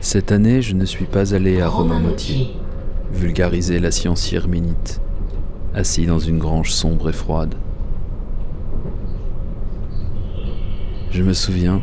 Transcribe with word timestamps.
Cette 0.00 0.32
année, 0.32 0.60
je 0.60 0.74
ne 0.74 0.84
suis 0.84 1.04
pas 1.04 1.34
allé 1.34 1.60
à 1.60 1.68
Romain-Motier, 1.68 2.48
vulgariser 3.12 3.78
la 3.78 3.90
science 3.90 4.32
yerminite, 4.32 5.00
assis 5.74 6.06
dans 6.06 6.18
une 6.18 6.38
grange 6.38 6.72
sombre 6.72 7.10
et 7.10 7.12
froide. 7.12 7.54
Je 11.10 11.22
me 11.22 11.32
souviens, 11.32 11.82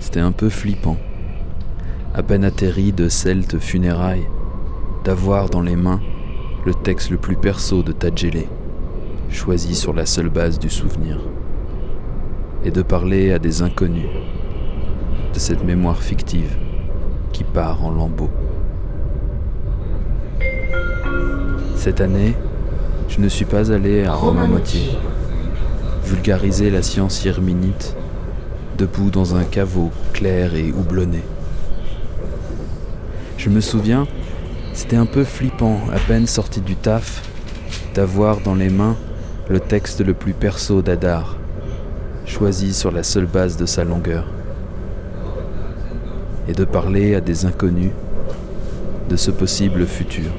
c'était 0.00 0.20
un 0.20 0.32
peu 0.32 0.48
flippant, 0.48 0.96
à 2.14 2.22
peine 2.22 2.44
atterri 2.44 2.92
de 2.92 3.08
celtes 3.08 3.58
funérailles, 3.58 4.26
d'avoir 5.04 5.48
dans 5.48 5.62
les 5.62 5.76
mains 5.76 6.00
le 6.66 6.74
texte 6.74 7.10
le 7.10 7.16
plus 7.16 7.36
perso 7.36 7.82
de 7.82 7.92
Tadjele, 7.92 8.44
choisi 9.30 9.74
sur 9.74 9.92
la 9.94 10.04
seule 10.04 10.30
base 10.30 10.58
du 10.58 10.68
souvenir, 10.68 11.20
et 12.64 12.70
de 12.70 12.82
parler 12.82 13.32
à 13.32 13.38
des 13.38 13.62
inconnus 13.62 14.08
cette 15.38 15.64
mémoire 15.64 16.02
fictive 16.02 16.56
qui 17.32 17.44
part 17.44 17.84
en 17.84 17.90
lambeaux. 17.90 18.30
Cette 21.76 22.00
année, 22.00 22.34
je 23.08 23.20
ne 23.20 23.28
suis 23.28 23.44
pas 23.44 23.70
allé 23.70 24.04
à 24.04 24.14
Romain-Motier, 24.14 24.98
vulgariser 26.04 26.70
la 26.70 26.82
science 26.82 27.24
yerminite, 27.24 27.94
debout 28.76 29.10
dans 29.10 29.36
un 29.36 29.44
caveau 29.44 29.90
clair 30.12 30.54
et 30.54 30.72
houblonné. 30.72 31.22
Je 33.38 33.50
me 33.50 33.60
souviens, 33.60 34.06
c'était 34.72 34.96
un 34.96 35.06
peu 35.06 35.24
flippant, 35.24 35.80
à 35.92 35.98
peine 35.98 36.26
sorti 36.26 36.60
du 36.60 36.76
taf, 36.76 37.22
d'avoir 37.94 38.40
dans 38.40 38.54
les 38.54 38.70
mains 38.70 38.96
le 39.48 39.60
texte 39.60 40.00
le 40.00 40.14
plus 40.14 40.32
perso 40.32 40.82
d'Adar, 40.82 41.36
choisi 42.26 42.74
sur 42.74 42.90
la 42.90 43.02
seule 43.02 43.26
base 43.26 43.56
de 43.56 43.66
sa 43.66 43.84
longueur, 43.84 44.26
et 46.48 46.52
de 46.52 46.64
parler 46.64 47.14
à 47.14 47.20
des 47.20 47.44
inconnus 47.46 47.90
de 49.08 49.16
ce 49.16 49.30
possible 49.30 49.86
futur, 49.86 50.30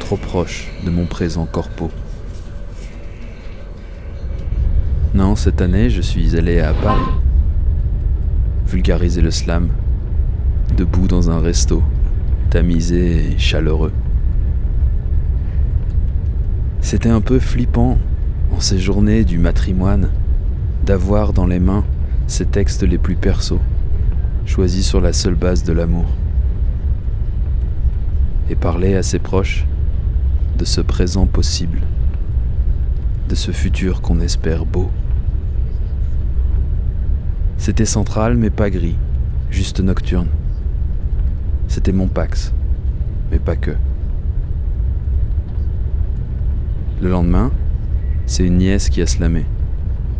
trop 0.00 0.16
proche 0.16 0.70
de 0.84 0.90
mon 0.90 1.06
présent 1.06 1.46
corpo. 1.46 1.90
Non, 5.14 5.36
cette 5.36 5.60
année, 5.60 5.90
je 5.90 6.00
suis 6.00 6.36
allé 6.36 6.60
à 6.60 6.72
Paris, 6.72 7.00
vulgariser 8.66 9.20
le 9.20 9.30
slam, 9.30 9.68
debout 10.76 11.06
dans 11.06 11.30
un 11.30 11.40
resto, 11.40 11.82
tamisé 12.50 13.32
et 13.32 13.38
chaleureux. 13.38 13.92
C'était 16.80 17.10
un 17.10 17.20
peu 17.20 17.38
flippant, 17.38 17.98
en 18.52 18.60
ces 18.60 18.78
journées 18.78 19.24
du 19.24 19.38
matrimoine, 19.38 20.10
d'avoir 20.84 21.32
dans 21.32 21.46
les 21.46 21.60
mains 21.60 21.84
ces 22.26 22.46
textes 22.46 22.82
les 22.82 22.98
plus 22.98 23.16
persos, 23.16 23.60
choisis 24.46 24.86
sur 24.86 25.00
la 25.00 25.12
seule 25.12 25.34
base 25.34 25.64
de 25.64 25.72
l'amour. 25.72 26.06
Et 28.50 28.54
parler 28.54 28.94
à 28.94 29.02
ses 29.02 29.18
proches 29.18 29.66
de 30.58 30.64
ce 30.64 30.80
présent 30.80 31.26
possible, 31.26 31.80
de 33.28 33.34
ce 33.34 33.50
futur 33.50 34.00
qu'on 34.00 34.20
espère 34.20 34.64
beau. 34.66 34.90
C'était 37.56 37.86
central 37.86 38.36
mais 38.36 38.50
pas 38.50 38.70
gris, 38.70 38.96
juste 39.50 39.80
nocturne. 39.80 40.28
C'était 41.68 41.92
mon 41.92 42.08
Pax, 42.08 42.52
mais 43.30 43.38
pas 43.38 43.56
que. 43.56 43.72
Le 47.00 47.08
lendemain, 47.08 47.50
c'est 48.26 48.46
une 48.46 48.58
nièce 48.58 48.88
qui 48.88 49.02
a 49.02 49.06
slamé, 49.06 49.44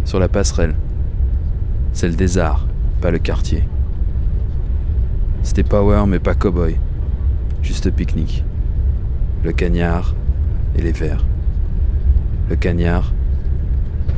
sur 0.05 0.19
la 0.19 0.28
passerelle. 0.28 0.75
Celle 1.92 2.16
des 2.16 2.38
arts, 2.38 2.66
pas 3.00 3.11
le 3.11 3.19
quartier. 3.19 3.64
C'était 5.45 5.62
power 5.62 6.05
mais 6.09 6.19
pas 6.19 6.34
cowboy, 6.34 6.77
juste 7.62 7.91
pique-nique. 7.91 8.42
Le 9.45 9.53
cagnard 9.53 10.15
et 10.75 10.81
les 10.81 10.91
verres. 10.91 11.25
Le 12.49 12.56
cagnard 12.56 13.12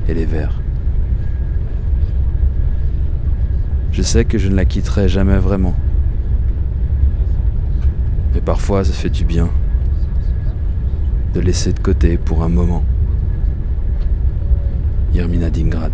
et 0.09 0.15
les 0.15 0.25
verres. 0.25 0.60
Je 3.91 4.03
sais 4.03 4.25
que 4.25 4.38
je 4.38 4.48
ne 4.48 4.54
la 4.54 4.65
quitterai 4.65 5.09
jamais 5.09 5.38
vraiment. 5.38 5.75
Mais 8.32 8.41
parfois 8.41 8.84
ça 8.84 8.92
fait 8.92 9.10
du 9.10 9.25
bien 9.25 9.50
de 11.34 11.41
laisser 11.41 11.72
de 11.72 11.81
côté 11.81 12.19
pour 12.19 12.44
un 12.44 12.48
moment. 12.48 12.84
Yermina 15.12 15.50
Dingrad. 15.50 15.92